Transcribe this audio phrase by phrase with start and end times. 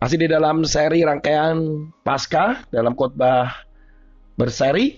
[0.00, 1.60] Masih di dalam seri rangkaian
[2.00, 3.52] Paskah dalam khotbah
[4.32, 4.96] berseri.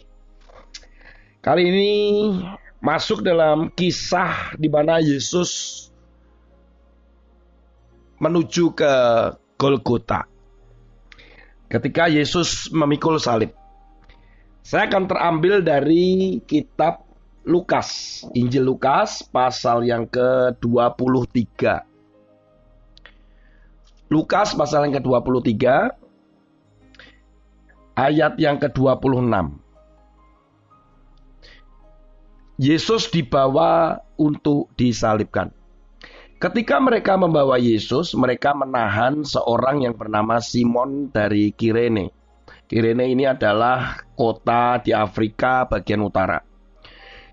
[1.43, 1.91] Kali ini
[2.79, 5.91] masuk dalam kisah di mana Yesus
[8.23, 8.95] menuju ke
[9.59, 10.23] Golgota.
[11.67, 13.51] Ketika Yesus memikul salib.
[14.63, 17.03] Saya akan terambil dari kitab
[17.43, 21.91] Lukas, Injil Lukas pasal yang ke-23.
[24.13, 25.57] Lukas pasal yang ke-23
[27.97, 29.57] ayat yang ke-26.
[32.61, 35.49] Yesus dibawa untuk disalibkan.
[36.37, 42.13] Ketika mereka membawa Yesus, mereka menahan seorang yang bernama Simon dari Kirene.
[42.69, 46.53] Kirene ini adalah kota di Afrika bagian utara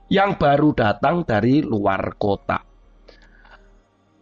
[0.09, 2.68] yang baru datang dari luar kota.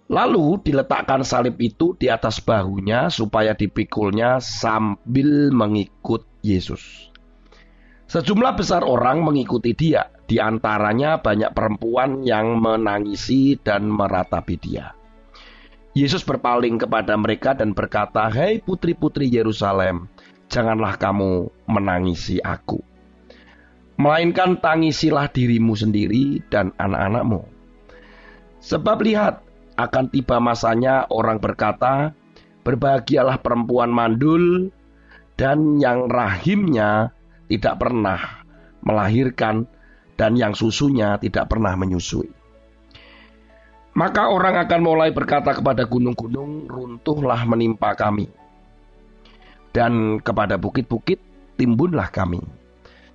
[0.07, 7.11] Lalu diletakkan salib itu di atas bahunya supaya dipikulnya sambil mengikut Yesus.
[8.07, 14.95] Sejumlah besar orang mengikuti dia, di antaranya banyak perempuan yang menangisi dan meratapi dia.
[15.91, 20.07] Yesus berpaling kepada mereka dan berkata, "Hei putri-putri Yerusalem,
[20.47, 22.79] janganlah kamu menangisi aku.
[23.97, 27.43] Melainkan tangisilah dirimu sendiri dan anak-anakmu.
[28.61, 29.46] Sebab lihat,
[29.77, 32.17] akan tiba masanya orang berkata,
[32.67, 34.75] Berbahagialah perempuan mandul
[35.39, 37.15] dan yang rahimnya
[37.47, 38.19] tidak pernah
[38.83, 39.71] melahirkan
[40.19, 42.27] dan yang susunya tidak pernah menyusui.
[43.95, 48.27] Maka orang akan mulai berkata kepada gunung-gunung, runtuhlah menimpa kami.
[49.71, 51.17] Dan kepada bukit-bukit,
[51.55, 52.43] timbunlah kami.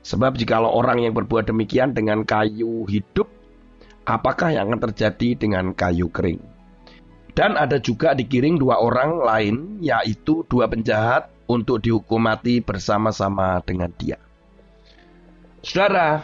[0.03, 3.31] Sebab jikalau orang yang berbuat demikian dengan kayu hidup,
[4.09, 6.52] apakah yang akan terjadi dengan kayu kering?
[7.33, 13.89] Dan ada juga dikiring dua orang lain, yaitu dua penjahat untuk dihukum mati bersama-sama dengan
[13.97, 14.21] dia.
[15.65, 16.21] Saudara,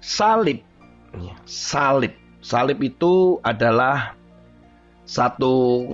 [0.00, 0.64] salib,
[1.44, 4.16] salib, salib itu adalah
[5.04, 5.92] satu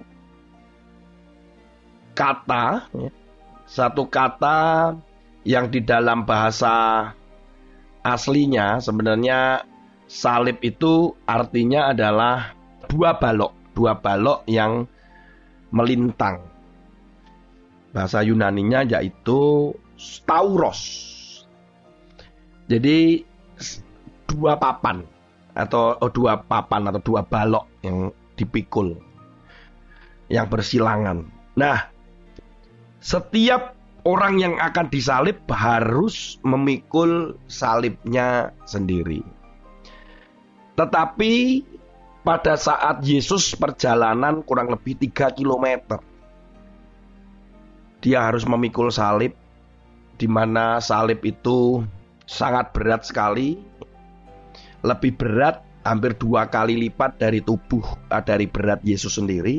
[2.14, 2.86] kata,
[3.66, 4.94] satu kata
[5.42, 7.10] yang di dalam bahasa
[8.02, 9.64] aslinya sebenarnya
[10.08, 12.57] salib itu artinya adalah
[12.88, 14.88] dua balok, dua balok yang
[15.70, 16.42] melintang.
[17.92, 20.80] Bahasa Yunaninya yaitu stauros.
[22.68, 23.24] Jadi
[24.28, 25.04] dua papan
[25.56, 28.94] atau oh, dua papan atau dua balok yang dipikul
[30.28, 31.24] yang bersilangan.
[31.56, 31.88] Nah,
[33.00, 33.74] setiap
[34.04, 39.24] orang yang akan disalib harus memikul salibnya sendiri.
[40.78, 41.64] Tetapi
[42.22, 45.98] pada saat Yesus perjalanan kurang lebih 3 km.
[47.98, 49.34] Dia harus memikul salib
[50.18, 51.82] di mana salib itu
[52.26, 53.58] sangat berat sekali.
[54.78, 59.58] Lebih berat hampir dua kali lipat dari tubuh eh, dari berat Yesus sendiri.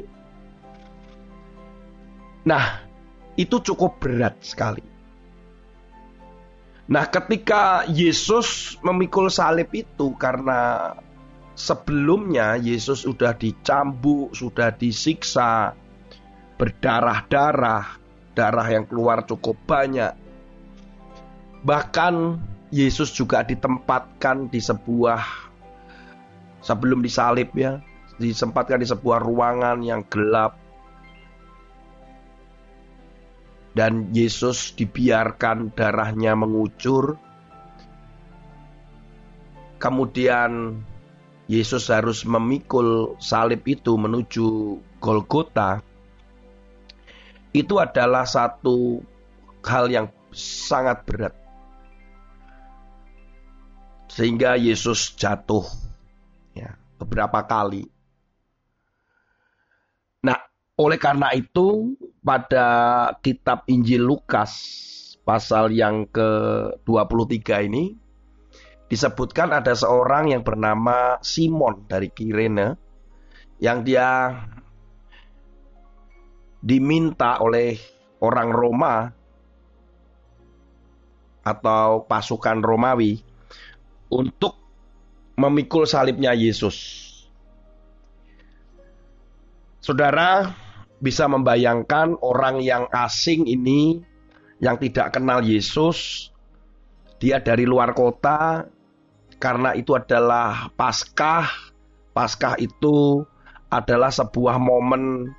[2.47, 2.87] Nah,
[3.35, 4.83] itu cukup berat sekali.
[6.89, 10.91] Nah, ketika Yesus memikul salib itu karena
[11.59, 15.75] sebelumnya Yesus sudah dicambuk, sudah disiksa,
[16.55, 17.99] berdarah-darah,
[18.31, 20.15] darah yang keluar cukup banyak.
[21.59, 22.15] Bahkan
[22.71, 25.19] Yesus juga ditempatkan di sebuah
[26.63, 27.83] sebelum disalib ya,
[28.15, 30.55] disempatkan di sebuah ruangan yang gelap.
[33.75, 37.19] Dan Yesus dibiarkan darahnya mengucur.
[39.79, 40.83] Kemudian
[41.49, 45.81] Yesus harus memikul salib itu menuju Golgota,
[47.49, 49.01] itu adalah satu
[49.65, 51.33] hal yang sangat berat.
[54.13, 55.65] Sehingga Yesus jatuh
[56.53, 57.89] ya, beberapa kali.
[60.21, 60.37] Nah,
[60.77, 62.67] oleh karena itu pada
[63.25, 64.53] kitab Injil Lukas
[65.25, 67.97] pasal yang ke-23 ini
[68.89, 72.73] disebutkan ada seorang yang bernama Simon dari Kirene
[73.61, 74.33] yang dia
[76.59, 77.77] diminta oleh
[78.19, 78.95] orang Roma
[81.45, 83.21] atau pasukan Romawi
[84.11, 84.57] untuk
[85.39, 87.07] memikul salibnya Yesus.
[89.79, 90.51] Saudara
[90.99, 94.03] bisa membayangkan orang yang asing ini
[94.59, 96.27] yang tidak kenal Yesus,
[97.23, 98.67] dia dari luar kota,
[99.39, 101.47] karena itu adalah Paskah.
[102.11, 103.23] Paskah itu
[103.71, 105.31] adalah sebuah momen,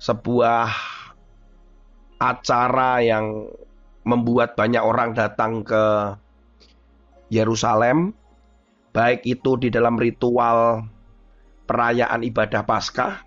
[0.00, 0.72] sebuah
[2.18, 3.52] acara yang
[4.08, 6.16] membuat banyak orang datang ke
[7.28, 8.16] Yerusalem,
[8.96, 10.88] baik itu di dalam ritual
[11.68, 13.20] perayaan ibadah Paskah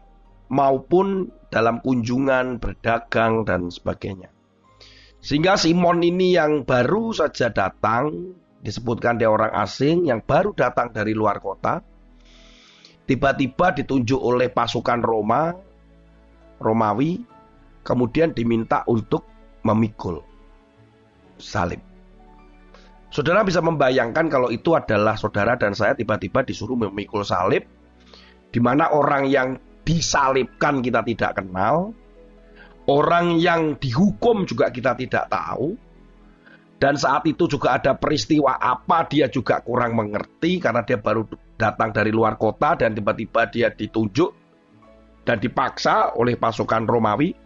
[0.50, 4.34] maupun dalam kunjungan, berdagang, dan sebagainya.
[5.22, 11.18] Sehingga Simon ini yang baru saja datang, disebutkan dia orang asing yang baru datang dari
[11.18, 11.82] luar kota,
[13.10, 15.52] tiba-tiba ditunjuk oleh pasukan Roma,
[16.62, 17.26] Romawi,
[17.82, 19.26] kemudian diminta untuk
[19.66, 20.22] memikul
[21.42, 21.82] salib.
[23.12, 27.68] Saudara bisa membayangkan kalau itu adalah saudara dan saya tiba-tiba disuruh memikul salib,
[28.54, 31.92] di mana orang yang disalibkan kita tidak kenal,
[32.88, 35.76] orang yang dihukum juga kita tidak tahu,
[36.82, 41.94] dan saat itu juga ada peristiwa apa dia juga kurang mengerti karena dia baru datang
[41.94, 44.34] dari luar kota dan tiba-tiba dia ditunjuk
[45.22, 47.38] dan dipaksa oleh pasukan Romawi.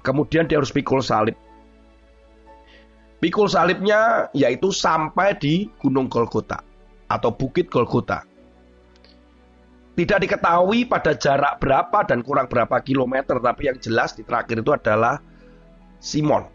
[0.00, 1.36] Kemudian dia harus pikul salib.
[3.20, 6.64] Pikul salibnya yaitu sampai di Gunung Golgota
[7.12, 8.24] atau Bukit Golgota.
[9.92, 14.72] Tidak diketahui pada jarak berapa dan kurang berapa kilometer, tapi yang jelas di terakhir itu
[14.74, 15.22] adalah
[16.02, 16.53] Simon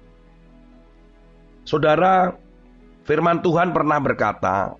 [1.70, 2.34] Saudara,
[3.06, 4.74] firman Tuhan pernah berkata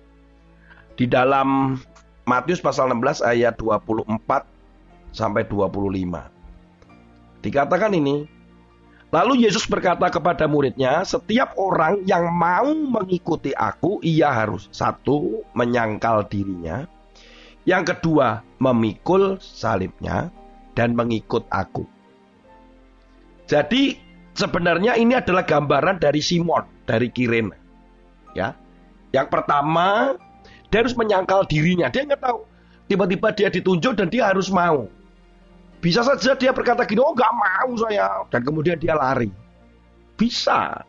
[0.98, 1.78] di dalam
[2.26, 4.10] Matius pasal 16 ayat 24
[5.14, 5.86] sampai 25.
[7.46, 8.26] Dikatakan ini,
[9.14, 16.26] lalu Yesus berkata kepada muridnya, setiap orang yang mau mengikuti aku, ia harus satu menyangkal
[16.26, 16.90] dirinya,
[17.70, 20.26] yang kedua memikul salibnya
[20.74, 21.86] dan mengikut aku.
[23.46, 24.09] Jadi
[24.40, 27.52] sebenarnya ini adalah gambaran dari Simon dari Kirin.
[28.32, 28.56] Ya.
[29.12, 30.16] Yang pertama,
[30.70, 31.90] dia harus menyangkal dirinya.
[31.90, 32.46] Dia nggak tahu.
[32.88, 34.86] Tiba-tiba dia ditunjuk dan dia harus mau.
[35.80, 38.24] Bisa saja dia berkata gini, oh nggak mau saya.
[38.30, 39.30] Dan kemudian dia lari.
[40.14, 40.86] Bisa.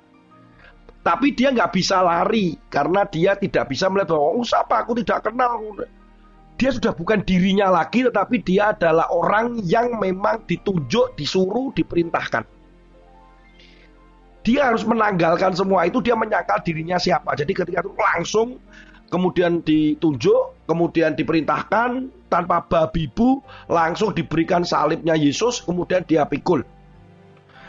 [1.02, 5.26] Tapi dia nggak bisa lari karena dia tidak bisa melihat bahwa oh siapa aku tidak
[5.26, 5.58] kenal.
[6.62, 12.61] Dia sudah bukan dirinya lagi tetapi dia adalah orang yang memang ditunjuk, disuruh, diperintahkan.
[14.42, 17.38] Dia harus menanggalkan semua itu, dia menyangkal dirinya siapa.
[17.38, 18.58] Jadi ketika itu langsung
[19.14, 26.66] kemudian ditunjuk, kemudian diperintahkan tanpa babibu, langsung diberikan salibnya Yesus, kemudian dia pikul.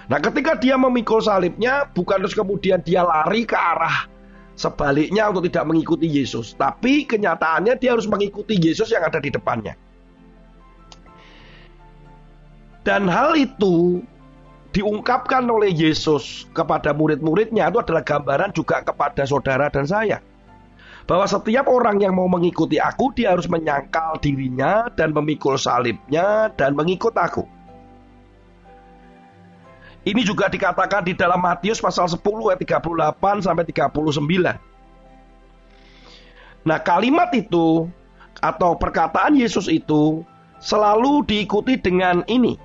[0.09, 4.09] Nah ketika dia memikul salibnya, bukan terus kemudian dia lari ke arah
[4.57, 6.55] sebaliknya untuk tidak mengikuti Yesus.
[6.57, 9.75] Tapi kenyataannya dia harus mengikuti Yesus yang ada di depannya.
[12.83, 14.03] Dan hal itu
[14.73, 20.19] diungkapkan oleh Yesus kepada murid-muridnya itu adalah gambaran juga kepada saudara dan saya.
[21.05, 26.73] Bahwa setiap orang yang mau mengikuti aku, dia harus menyangkal dirinya dan memikul salibnya dan
[26.73, 27.44] mengikut aku.
[30.03, 32.19] Ini juga dikatakan di dalam Matius pasal 10
[32.51, 34.58] ayat 38 sampai 39.
[36.63, 37.87] Nah, kalimat itu
[38.43, 40.27] atau perkataan Yesus itu
[40.58, 42.58] selalu diikuti dengan ini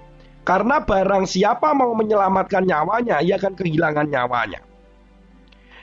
[0.48, 4.64] karena barang siapa mau menyelamatkan nyawanya, ia akan kehilangan nyawanya.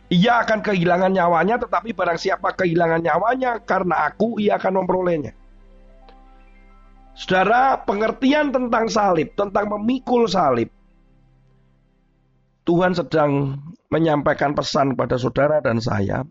[0.09, 5.37] Ia akan kehilangan nyawanya, tetapi barang siapa kehilangan nyawanya karena aku, ia akan memperolehnya.
[7.13, 10.73] Saudara, pengertian tentang salib, tentang memikul salib,
[12.65, 13.61] Tuhan sedang
[13.93, 16.25] menyampaikan pesan kepada saudara dan saya.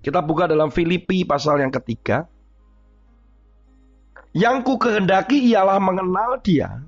[0.00, 2.24] Kita buka dalam Filipi pasal yang ketiga.
[4.34, 6.82] Yang ku kehendaki ialah mengenal dia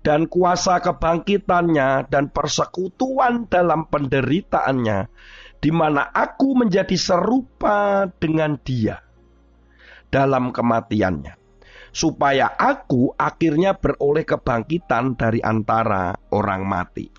[0.00, 5.12] dan kuasa kebangkitannya dan persekutuan dalam penderitaannya
[5.60, 9.04] di mana aku menjadi serupa dengan dia
[10.08, 11.36] dalam kematiannya
[11.92, 17.12] supaya aku akhirnya beroleh kebangkitan dari antara orang mati.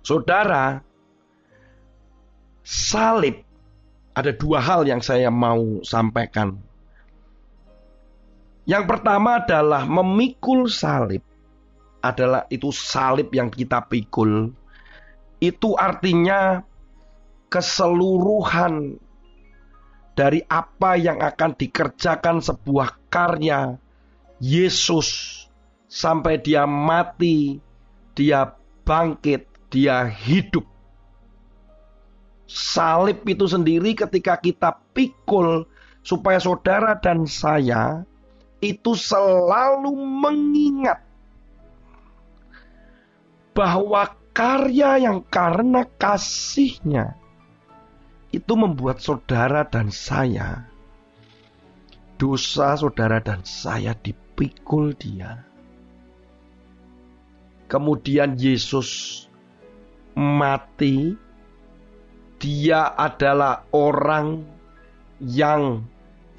[0.00, 0.80] Saudara,
[2.64, 3.44] salib
[4.16, 6.69] ada dua hal yang saya mau sampaikan
[8.70, 11.26] yang pertama adalah memikul salib.
[11.98, 14.54] Adalah itu salib yang kita pikul.
[15.42, 16.62] Itu artinya
[17.50, 18.94] keseluruhan
[20.14, 23.74] dari apa yang akan dikerjakan sebuah karya
[24.38, 25.42] Yesus
[25.90, 27.58] sampai dia mati,
[28.14, 28.54] dia
[28.86, 30.62] bangkit, dia hidup.
[32.46, 35.66] Salib itu sendiri ketika kita pikul
[36.06, 38.06] supaya saudara dan saya
[38.60, 41.00] itu selalu mengingat
[43.56, 47.16] bahwa karya yang karena kasihnya
[48.30, 50.70] itu membuat saudara dan saya
[52.20, 55.48] dosa saudara dan saya dipikul dia.
[57.64, 59.24] Kemudian Yesus
[60.12, 61.16] mati.
[62.40, 64.48] Dia adalah orang
[65.20, 65.84] yang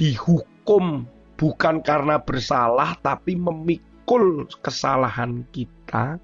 [0.01, 1.06] dihukum
[1.41, 6.21] bukan karena bersalah tapi memikul kesalahan kita.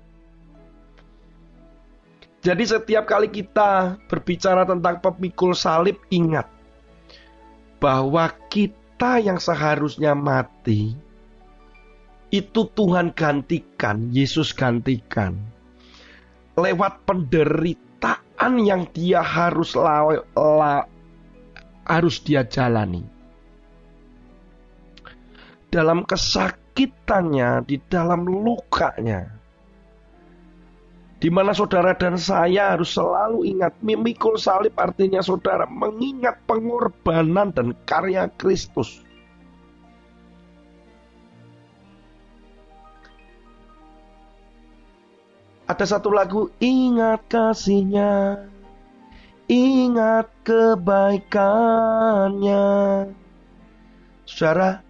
[2.46, 6.46] Jadi setiap kali kita berbicara tentang pemikul salib ingat
[7.82, 10.94] bahwa kita yang seharusnya mati
[12.30, 15.58] itu Tuhan gantikan, Yesus gantikan
[16.58, 20.86] lewat penderitaan yang dia harus la, la,
[21.86, 23.17] harus dia jalani.
[25.68, 29.38] Dalam kesakitannya, di dalam lukanya,
[31.18, 37.74] di mana saudara dan saya harus selalu ingat memikul salib artinya saudara mengingat pengorbanan dan
[37.90, 39.02] karya Kristus.
[45.68, 48.48] Ada satu lagu ingat kasihnya,
[49.52, 52.64] ingat kebaikannya.
[54.24, 54.87] Saudara,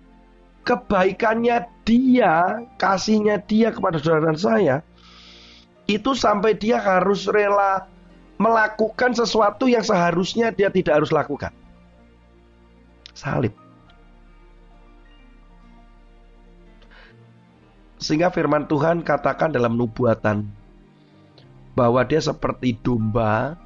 [0.68, 4.76] kebaikannya dia, kasihnya dia kepada saudara dan saya,
[5.88, 7.88] itu sampai dia harus rela
[8.36, 11.56] melakukan sesuatu yang seharusnya dia tidak harus lakukan.
[13.16, 13.56] Salib.
[17.98, 20.46] Sehingga firman Tuhan katakan dalam nubuatan
[21.74, 23.58] bahwa dia seperti domba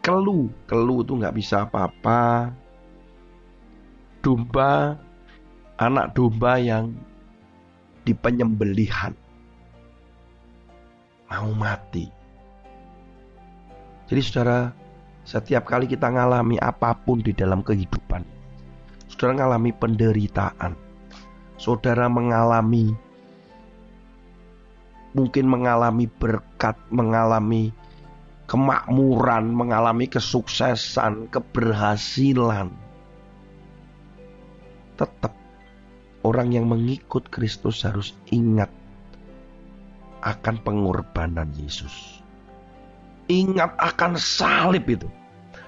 [0.00, 2.52] kelu kelu itu nggak bisa apa-apa
[4.24, 4.96] domba
[5.80, 6.92] anak domba yang
[8.04, 9.16] di penyembelihan
[11.32, 12.06] mau mati
[14.12, 14.58] jadi saudara
[15.24, 18.20] setiap kali kita ngalami apa pun di dalam kehidupan
[19.08, 20.76] saudara ngalami penderitaan
[21.56, 22.92] saudara mengalami
[25.14, 27.74] mungkin mengalami berkat, mengalami
[28.46, 32.70] kemakmuran, mengalami kesuksesan, keberhasilan.
[34.98, 35.39] Tetap
[36.26, 38.68] orang yang mengikut Kristus harus ingat
[40.20, 42.20] akan pengorbanan Yesus.
[43.30, 45.08] Ingat akan salib itu.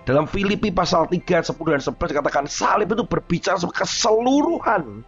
[0.03, 5.07] Dalam Filipi pasal 3, 10 dan 11 katakan salib itu berbicara keseluruhan.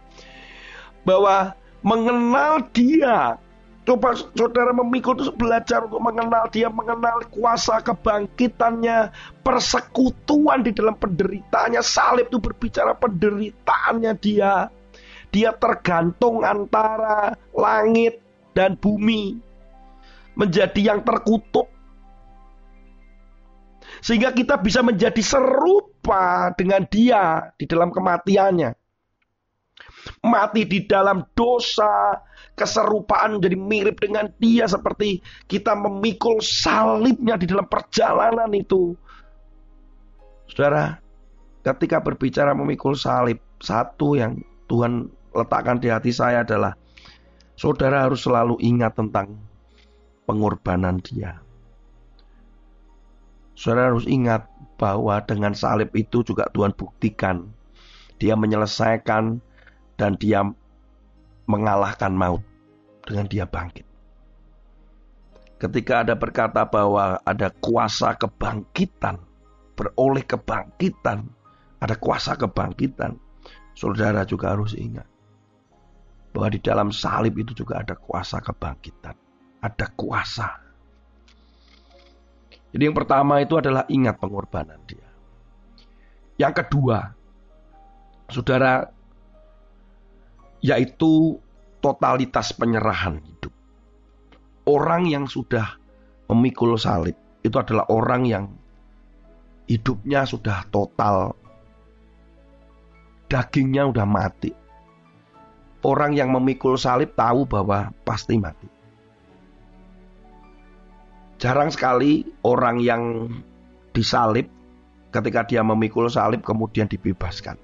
[1.05, 3.37] Bahwa mengenal dia
[3.85, 9.13] Coba saudara memikul itu belajar untuk mengenal dia, mengenal kuasa kebangkitannya,
[9.45, 11.85] persekutuan di dalam penderitaannya.
[11.85, 14.73] Salib itu berbicara penderitaannya dia.
[15.35, 18.23] Dia tergantung antara langit
[18.55, 19.35] dan bumi.
[20.39, 21.67] Menjadi yang terkutuk.
[23.99, 28.71] Sehingga kita bisa menjadi serupa dengan dia di dalam kematiannya.
[30.23, 32.19] Mati di dalam dosa,
[32.55, 35.19] keserupaan menjadi mirip dengan dia seperti
[35.51, 38.95] kita memikul salibnya di dalam perjalanan itu.
[40.47, 40.95] Saudara,
[41.65, 44.39] ketika berbicara memikul salib, satu yang
[44.69, 46.79] Tuhan letakkan di hati saya adalah
[47.59, 49.35] saudara harus selalu ingat tentang
[50.23, 51.43] pengorbanan dia.
[53.55, 57.47] Saudara harus ingat bahwa dengan salib itu juga Tuhan buktikan
[58.19, 59.39] dia menyelesaikan
[59.99, 60.43] dan dia
[61.47, 62.43] mengalahkan maut
[63.03, 63.87] dengan dia bangkit.
[65.55, 69.23] Ketika ada berkata bahwa ada kuasa kebangkitan,
[69.79, 71.31] beroleh kebangkitan,
[71.79, 73.15] ada kuasa kebangkitan,
[73.71, 75.07] saudara juga harus ingat
[76.35, 79.15] bahwa di dalam salib itu juga ada kuasa kebangkitan,
[79.63, 80.51] ada kuasa.
[82.75, 85.07] Jadi yang pertama itu adalah ingat pengorbanan dia.
[86.35, 87.15] Yang kedua,
[88.27, 88.83] saudara,
[90.59, 91.39] yaitu
[91.79, 93.55] totalitas penyerahan hidup.
[94.67, 95.79] Orang yang sudah
[96.27, 97.15] memikul salib
[97.47, 98.45] itu adalah orang yang
[99.71, 101.31] hidupnya sudah total,
[103.31, 104.64] dagingnya sudah mati.
[105.85, 108.65] Orang yang memikul salib tahu bahwa pasti mati.
[111.37, 113.29] Jarang sekali orang yang
[113.93, 114.49] disalib
[115.13, 117.61] ketika dia memikul salib kemudian dibebaskan.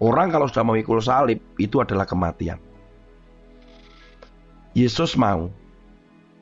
[0.00, 2.56] Orang kalau sudah memikul salib itu adalah kematian.
[4.72, 5.52] Yesus mau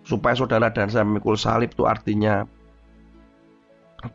[0.06, 2.46] supaya saudara dan saya memikul salib itu artinya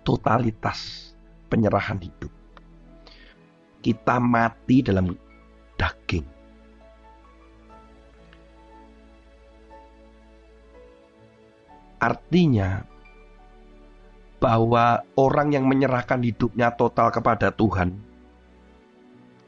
[0.07, 1.11] totalitas
[1.51, 2.31] penyerahan hidup.
[3.83, 5.11] Kita mati dalam
[5.75, 6.36] daging.
[11.97, 12.85] Artinya
[14.37, 17.97] bahwa orang yang menyerahkan hidupnya total kepada Tuhan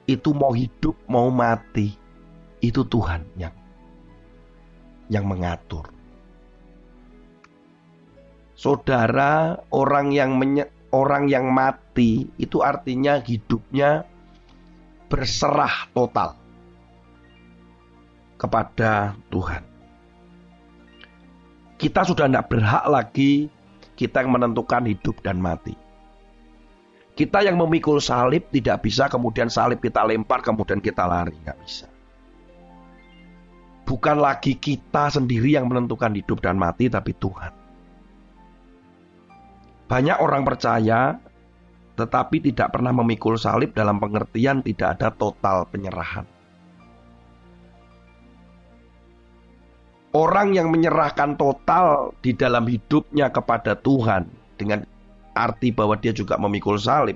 [0.10, 1.94] itu mau hidup mau mati
[2.66, 3.54] itu Tuhan yang
[5.10, 5.90] yang mengatur.
[8.58, 14.04] Saudara, orang yang menye, orang yang mati itu artinya hidupnya
[15.08, 16.36] berserah total
[18.36, 19.69] kepada Tuhan.
[21.80, 23.48] Kita sudah tidak berhak lagi
[23.96, 25.72] kita yang menentukan hidup dan mati.
[27.16, 31.88] Kita yang memikul salib tidak bisa kemudian salib kita lempar kemudian kita lari, nggak bisa.
[33.88, 37.52] Bukan lagi kita sendiri yang menentukan hidup dan mati tapi Tuhan.
[39.88, 41.16] Banyak orang percaya
[42.00, 46.39] tetapi tidak pernah memikul salib dalam pengertian tidak ada total penyerahan.
[50.20, 54.28] Orang yang menyerahkan total di dalam hidupnya kepada Tuhan
[54.60, 54.84] dengan
[55.32, 57.16] arti bahwa dia juga memikul salib.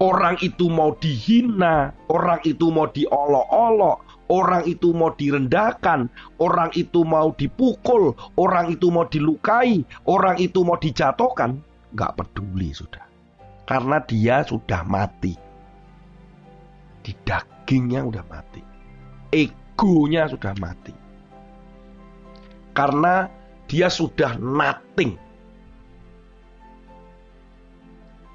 [0.00, 4.00] Orang itu mau dihina, orang itu mau diolok-olok,
[4.32, 6.08] orang itu mau direndahkan,
[6.40, 11.60] orang itu mau dipukul, orang itu mau dilukai, orang itu mau dijatuhkan,
[11.92, 13.04] nggak peduli sudah.
[13.68, 15.36] Karena dia sudah mati.
[17.04, 18.62] Di dagingnya sudah mati.
[19.76, 20.96] Egonya sudah mati.
[22.72, 23.28] Karena
[23.68, 25.20] dia sudah nothing.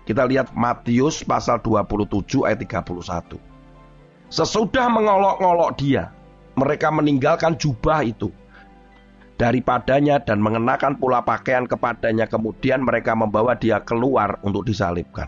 [0.05, 3.41] Kita lihat Matius pasal 27 ayat 31.
[4.29, 6.13] Sesudah mengolok-olok dia,
[6.53, 8.29] mereka meninggalkan jubah itu
[9.41, 12.29] daripadanya dan mengenakan pula pakaian kepadanya.
[12.29, 15.25] Kemudian mereka membawa dia keluar untuk disalibkan.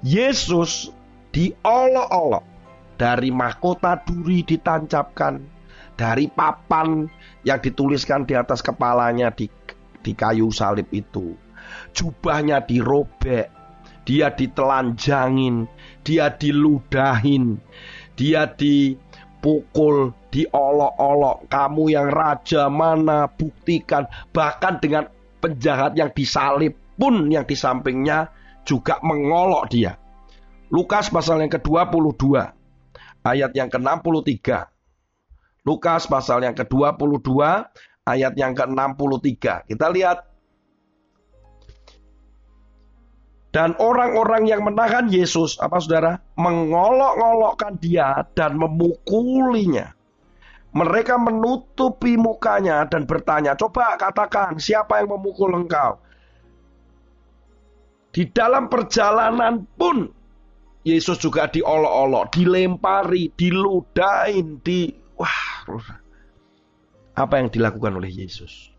[0.00, 0.88] Yesus
[1.36, 2.51] diolok-olok
[3.02, 5.42] dari mahkota duri ditancapkan
[5.98, 7.10] dari papan
[7.42, 9.50] yang dituliskan di atas kepalanya di,
[10.06, 11.34] di kayu salib itu.
[11.90, 13.50] Jubahnya dirobek,
[14.06, 15.66] dia ditelanjangin,
[16.06, 17.58] dia diludahin,
[18.14, 21.50] dia dipukul, diolok-olok.
[21.50, 24.06] Kamu yang raja mana buktikan.
[24.30, 25.10] Bahkan dengan
[25.42, 28.30] penjahat yang disalib pun yang di sampingnya
[28.62, 29.98] juga mengolok dia.
[30.70, 32.61] Lukas pasal yang ke-22
[33.22, 34.72] ayat yang ke-63
[35.62, 37.30] Lukas pasal yang ke-22
[38.02, 39.70] ayat yang ke-63.
[39.70, 40.18] Kita lihat.
[43.52, 46.18] Dan orang-orang yang menahan Yesus, apa saudara?
[46.40, 49.92] Mengolok-olokkan dia dan memukulinya.
[50.72, 56.00] Mereka menutupi mukanya dan bertanya, coba katakan siapa yang memukul engkau?
[58.08, 60.08] Di dalam perjalanan pun
[60.82, 65.62] Yesus juga diolok-olok, dilempari, diludain, di Wah,
[67.14, 68.74] apa yang dilakukan oleh Yesus?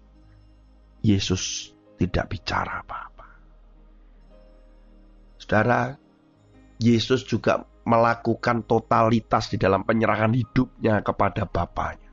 [1.00, 3.28] Yesus tidak bicara apa-apa.
[5.39, 5.96] Saudara,
[6.84, 12.12] Yesus juga melakukan totalitas di dalam penyerahan hidupnya kepada Bapaknya.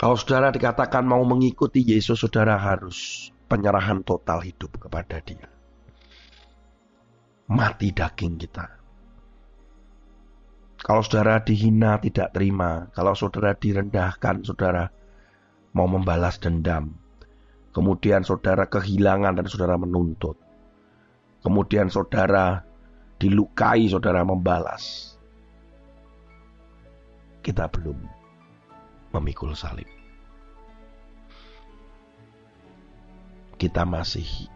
[0.00, 5.59] Kalau saudara dikatakan mau mengikuti Yesus, saudara harus penyerahan total hidup kepada dia.
[7.50, 8.66] Mati daging kita.
[10.80, 14.88] Kalau saudara dihina tidak terima, kalau saudara direndahkan, saudara
[15.74, 16.94] mau membalas dendam.
[17.74, 20.38] Kemudian saudara kehilangan dan saudara menuntut.
[21.42, 22.62] Kemudian saudara
[23.18, 25.14] dilukai, saudara membalas.
[27.44, 27.98] Kita belum
[29.10, 29.86] memikul salib.
[33.60, 34.48] Kita masih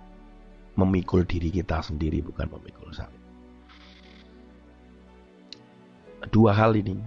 [0.74, 3.22] memikul diri kita sendiri bukan memikul salib.
[6.32, 6.98] Dua hal ini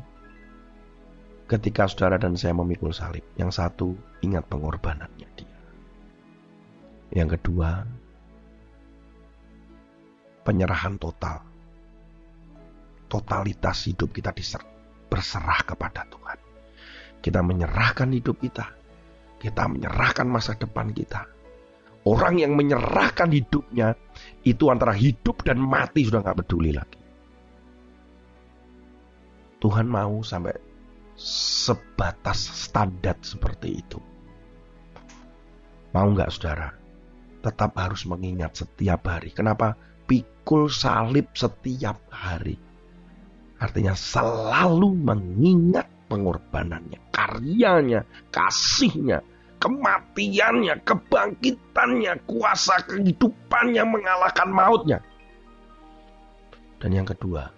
[1.48, 3.24] ketika saudara dan saya memikul salib.
[3.40, 5.60] Yang satu, ingat pengorbanannya dia.
[7.16, 7.88] Yang kedua,
[10.44, 11.44] penyerahan total.
[13.08, 14.36] Totalitas hidup kita
[15.08, 16.40] berserah kepada Tuhan.
[17.24, 18.68] Kita menyerahkan hidup kita.
[19.40, 21.37] Kita menyerahkan masa depan kita.
[22.08, 23.92] Orang yang menyerahkan hidupnya
[24.48, 27.02] itu antara hidup dan mati sudah nggak peduli lagi.
[29.60, 30.56] Tuhan mau sampai
[31.20, 34.00] sebatas standar seperti itu.
[35.92, 36.72] Mau nggak saudara?
[37.44, 39.36] Tetap harus mengingat setiap hari.
[39.36, 39.76] Kenapa?
[40.08, 42.56] Pikul salib setiap hari.
[43.60, 49.20] Artinya selalu mengingat pengorbanannya, karyanya, kasihnya,
[49.58, 55.00] kematiannya, kebangkitannya, kuasa kehidupannya mengalahkan mautnya.
[56.78, 57.50] Dan yang kedua,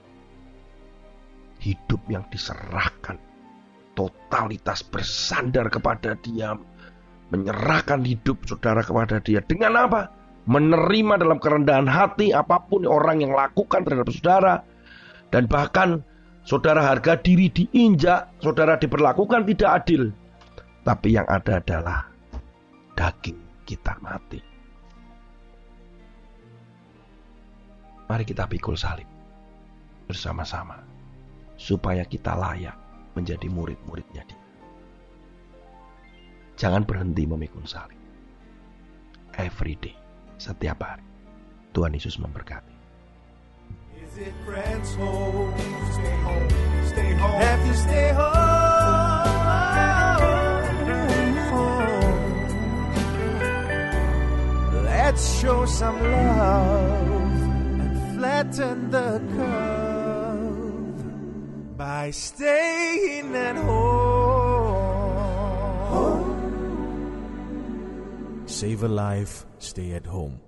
[1.59, 3.19] hidup yang diserahkan,
[3.95, 6.55] totalitas bersandar kepada Dia,
[7.29, 9.43] menyerahkan hidup saudara kepada Dia.
[9.43, 10.19] Dengan apa?
[10.49, 14.55] menerima dalam kerendahan hati apa pun orang yang lakukan terhadap saudara,
[15.29, 16.01] dan bahkan
[16.41, 20.09] saudara harga diri diinjak, saudara diperlakukan tidak adil,
[20.89, 22.01] tapi yang ada adalah
[22.97, 24.41] daging kita mati.
[28.09, 29.05] Mari kita pikul salib
[30.09, 30.81] bersama-sama
[31.61, 32.73] supaya kita layak
[33.13, 34.41] menjadi murid-muridnya dia.
[36.57, 38.01] Jangan berhenti memikul salib.
[39.37, 39.93] Every day,
[40.41, 41.05] setiap hari.
[41.69, 42.73] Tuhan Yesus memberkati.
[44.01, 45.53] Is it friends home?
[45.93, 46.49] Stay home.
[46.89, 47.41] Stay home.
[47.45, 48.38] Have you stay home?
[55.19, 57.11] Let's show some love
[57.83, 60.95] and flatten the curve
[61.75, 63.89] by staying at home.
[68.45, 70.39] Save a life, stay at home.